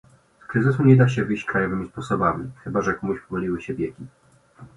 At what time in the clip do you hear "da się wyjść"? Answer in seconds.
0.95-1.45